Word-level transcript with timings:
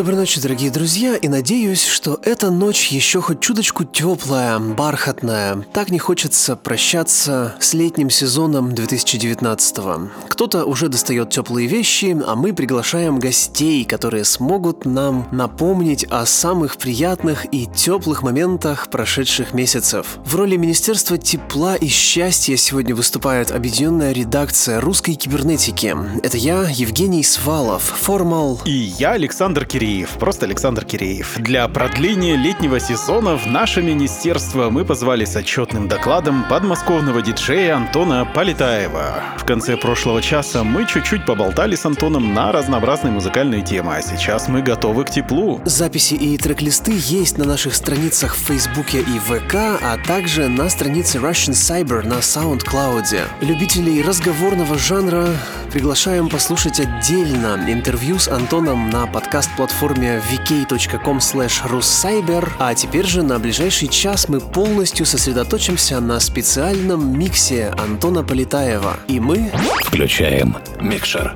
Доброй 0.00 0.16
ночи, 0.16 0.40
дорогие 0.40 0.70
друзья, 0.70 1.14
и 1.14 1.28
надеюсь, 1.28 1.84
что 1.84 2.18
эта 2.24 2.50
ночь 2.50 2.88
еще 2.88 3.20
хоть 3.20 3.40
чуточку 3.40 3.84
теплая, 3.84 4.58
бархатная. 4.58 5.62
Так 5.74 5.90
не 5.90 5.98
хочется 5.98 6.56
прощаться 6.56 7.54
с 7.60 7.74
летним 7.74 8.08
сезоном 8.08 8.70
2019-го. 8.70 10.08
Кто-то 10.30 10.64
уже 10.64 10.88
достает 10.88 11.28
теплые 11.28 11.68
вещи, 11.68 12.18
а 12.26 12.34
мы 12.34 12.54
приглашаем 12.54 13.18
гостей, 13.18 13.84
которые 13.84 14.24
смогут 14.24 14.86
нам 14.86 15.28
напомнить 15.32 16.04
о 16.04 16.24
самых 16.24 16.78
приятных 16.78 17.52
и 17.52 17.66
теплых 17.66 18.22
моментах 18.22 18.88
прошедших 18.88 19.52
месяцев. 19.52 20.16
В 20.24 20.34
роли 20.34 20.56
Министерства 20.56 21.18
тепла 21.18 21.76
и 21.76 21.88
счастья 21.88 22.56
сегодня 22.56 22.94
выступает 22.94 23.50
объединенная 23.50 24.12
редакция 24.12 24.80
русской 24.80 25.12
кибернетики. 25.12 25.94
Это 26.22 26.38
я, 26.38 26.66
Евгений 26.70 27.22
Свалов, 27.22 27.82
формал... 27.82 28.62
И 28.64 28.70
я, 28.70 29.12
Александр 29.12 29.66
Киреев. 29.66 29.89
Киреев, 29.90 30.10
просто 30.20 30.46
Александр 30.46 30.84
Киреев. 30.84 31.36
Для 31.38 31.66
продления 31.66 32.36
летнего 32.36 32.78
сезона 32.78 33.36
в 33.36 33.46
наше 33.46 33.82
министерство 33.82 34.70
мы 34.70 34.84
позвали 34.84 35.24
с 35.24 35.34
отчетным 35.34 35.88
докладом 35.88 36.44
подмосковного 36.48 37.22
диджея 37.22 37.74
Антона 37.74 38.24
Полетаева. 38.24 39.24
В 39.36 39.44
конце 39.44 39.76
прошлого 39.76 40.22
часа 40.22 40.62
мы 40.62 40.86
чуть-чуть 40.86 41.26
поболтали 41.26 41.74
с 41.74 41.84
Антоном 41.84 42.34
на 42.34 42.52
разнообразные 42.52 43.12
музыкальные 43.12 43.62
темы, 43.62 43.96
а 43.96 44.02
сейчас 44.02 44.46
мы 44.46 44.62
готовы 44.62 45.04
к 45.04 45.10
теплу. 45.10 45.60
Записи 45.64 46.14
и 46.14 46.38
трек-листы 46.38 46.92
есть 46.94 47.36
на 47.36 47.44
наших 47.44 47.74
страницах 47.74 48.36
в 48.36 48.46
Фейсбуке 48.46 49.00
и 49.00 49.18
ВК, 49.18 49.54
а 49.82 49.96
также 50.06 50.46
на 50.46 50.68
странице 50.68 51.18
Russian 51.18 51.54
Cyber 51.54 52.06
на 52.06 52.20
SoundCloud. 52.20 53.22
Любителей 53.40 54.02
разговорного 54.02 54.78
жанра 54.78 55.26
приглашаем 55.72 56.28
послушать 56.28 56.78
отдельно 56.78 57.58
интервью 57.66 58.20
с 58.20 58.28
Антоном 58.28 58.88
на 58.90 59.08
подкаст-платформе 59.08 59.79
платформе 59.80 60.20
vk.com 60.30 61.16
russcyber, 61.16 62.52
а 62.58 62.74
теперь 62.74 63.06
же 63.06 63.22
на 63.22 63.38
ближайший 63.38 63.88
час 63.88 64.28
мы 64.28 64.38
полностью 64.38 65.06
сосредоточимся 65.06 66.00
на 66.00 66.20
специальном 66.20 67.18
миксе 67.18 67.72
Антона 67.78 68.22
Полетаева. 68.22 68.98
И 69.08 69.18
мы... 69.20 69.50
Включаем 69.86 70.54
микшер. 70.80 71.34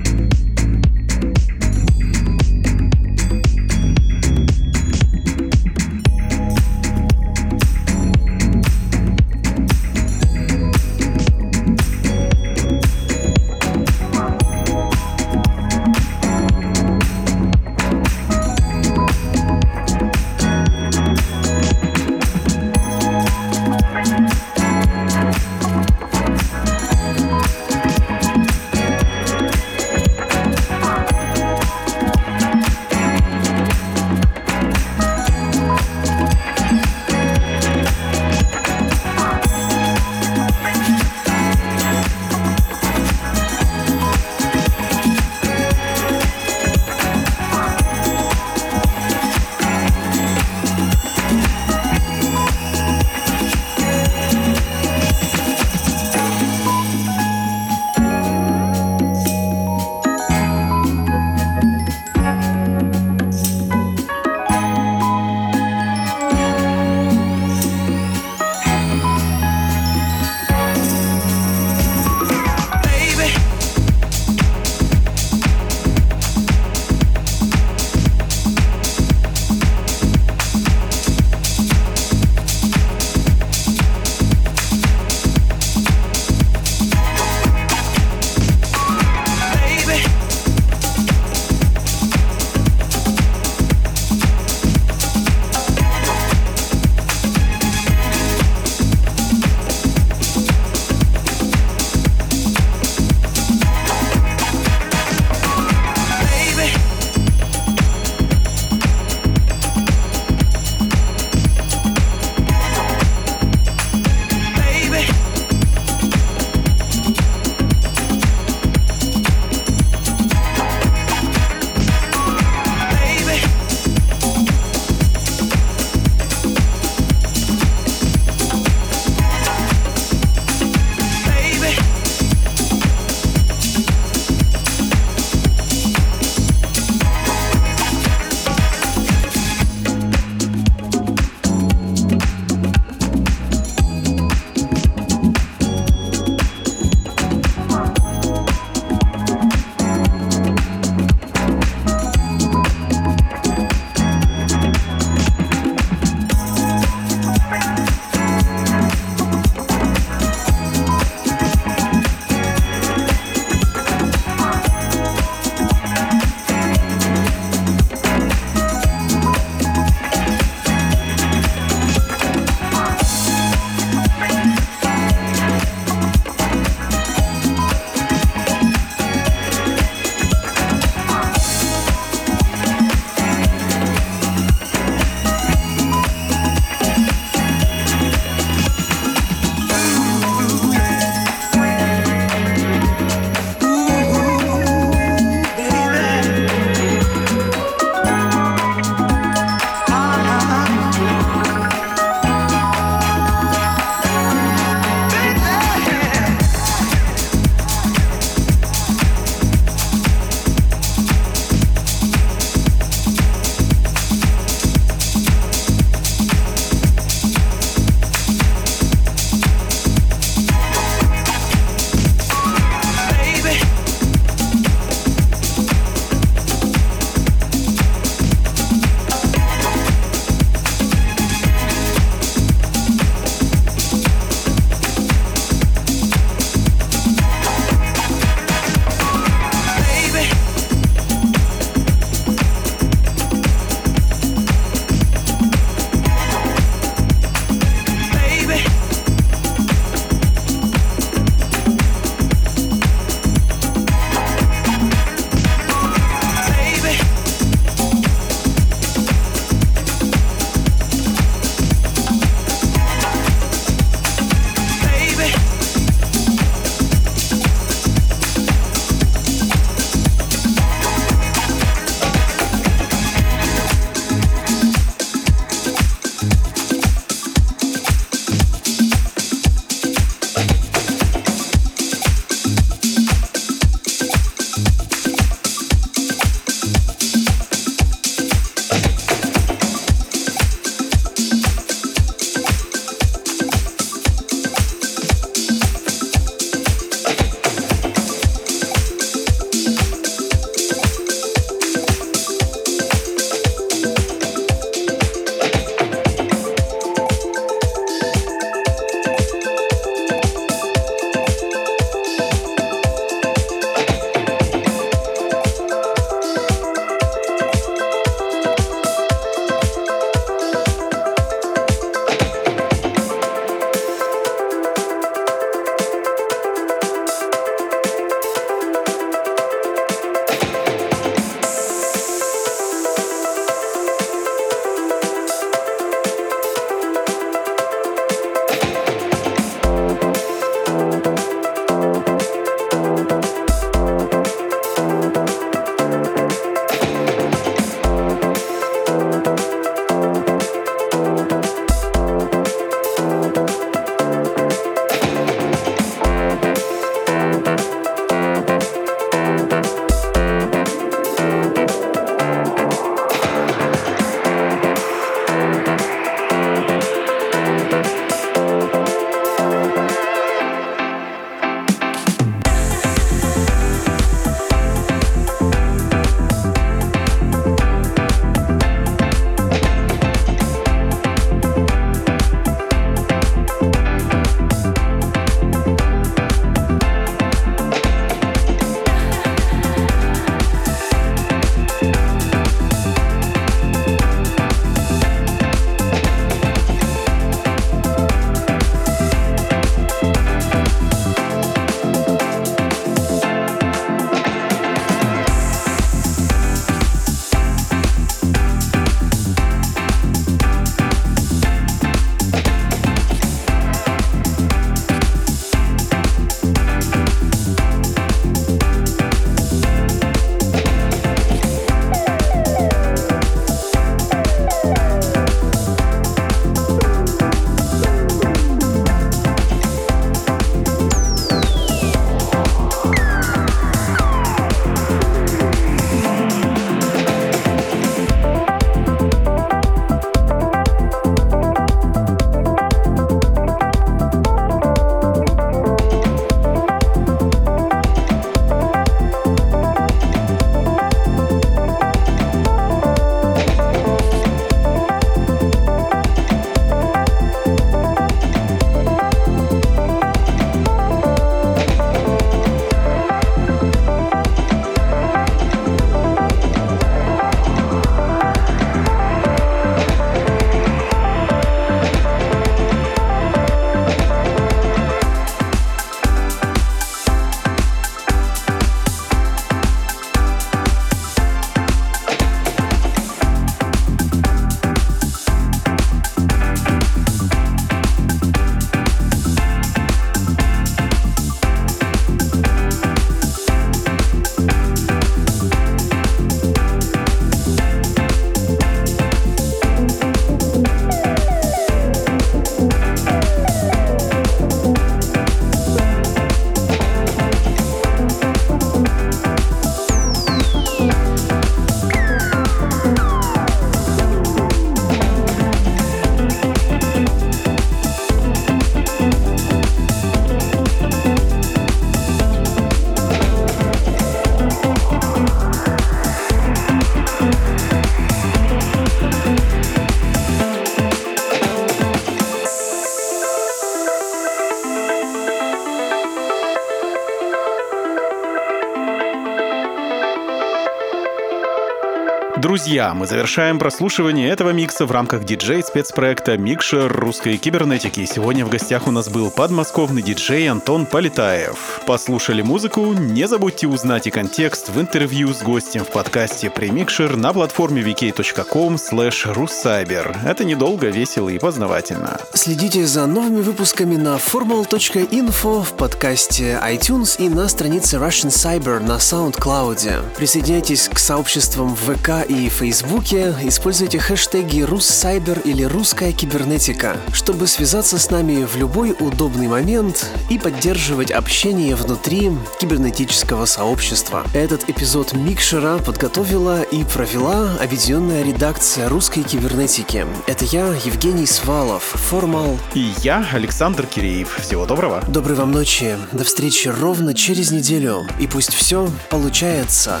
Друзья, 542.68 542.92
мы 542.92 543.06
завершаем 543.06 543.58
прослушивание 543.58 544.28
этого 544.28 544.50
микса 544.50 544.84
в 544.84 544.92
рамках 544.92 545.24
диджей-спецпроекта 545.24 546.36
«Микшер 546.36 546.92
русской 546.92 547.38
кибернетики». 547.38 548.04
Сегодня 548.04 548.44
в 548.44 548.50
гостях 548.50 548.86
у 548.86 548.90
нас 548.90 549.08
был 549.08 549.30
подмосковный 549.30 550.02
диджей 550.02 550.50
Антон 550.50 550.84
Полетаев. 550.84 551.80
Послушали 551.86 552.42
музыку? 552.42 552.92
Не 552.92 553.26
забудьте 553.26 553.66
узнать 553.66 554.06
и 554.06 554.10
контекст 554.10 554.68
в 554.68 554.78
интервью 554.78 555.32
с 555.32 555.40
гостем 555.40 555.82
в 555.82 555.88
подкасте 555.88 556.50
«Премикшер» 556.50 557.16
на 557.16 557.32
платформе 557.32 557.80
vk.com 557.80 558.74
slash 558.74 559.34
russcyber. 559.34 560.14
Это 560.26 560.44
недолго, 560.44 560.88
весело 560.88 561.30
и 561.30 561.38
познавательно. 561.38 562.20
Следите 562.34 562.84
за 562.84 563.06
новыми 563.06 563.40
выпусками 563.40 563.96
на 563.96 564.16
formal.info 564.16 565.64
в 565.64 565.72
подкасте 565.72 566.60
iTunes 566.62 567.16
и 567.18 567.30
на 567.30 567.48
странице 567.48 567.96
Russian 567.96 568.28
Cyber 568.28 568.78
на 568.80 568.98
SoundCloud. 568.98 570.16
Присоединяйтесь 570.18 570.90
к 570.90 570.98
сообществам 570.98 571.74
в 571.74 571.94
ВК 571.94 572.28
и 572.28 572.50
Фейсбуке, 572.58 573.36
используйте 573.44 574.00
хэштеги 574.00 574.62
«Руссайбер» 574.62 575.38
или 575.44 575.62
«Русская 575.62 576.10
кибернетика», 576.10 576.96
чтобы 577.12 577.46
связаться 577.46 578.00
с 578.00 578.10
нами 578.10 578.44
в 578.44 578.56
любой 578.56 578.96
удобный 578.98 579.46
момент 579.46 580.08
и 580.28 580.40
поддерживать 580.40 581.12
общение 581.12 581.76
внутри 581.76 582.32
кибернетического 582.60 583.44
сообщества. 583.44 584.24
Этот 584.34 584.68
эпизод 584.68 585.12
Микшера 585.12 585.78
подготовила 585.78 586.62
и 586.62 586.82
провела 586.82 587.56
объединенная 587.60 588.24
редакция 588.24 588.88
русской 588.88 589.22
кибернетики. 589.22 590.04
Это 590.26 590.44
я, 590.46 590.66
Евгений 590.84 591.26
Свалов, 591.26 591.84
Формал. 591.84 592.58
И 592.74 592.92
я, 593.02 593.24
Александр 593.32 593.86
Киреев. 593.86 594.36
Всего 594.40 594.66
доброго. 594.66 595.04
Доброй 595.06 595.36
вам 595.36 595.52
ночи. 595.52 595.96
До 596.10 596.24
встречи 596.24 596.66
ровно 596.66 597.14
через 597.14 597.52
неделю. 597.52 598.04
И 598.18 598.26
пусть 598.26 598.52
все 598.52 598.90
получается. 599.10 600.00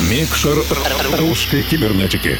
Микшер 0.00 0.64
русской 1.18 1.62
кибернетики. 1.62 2.38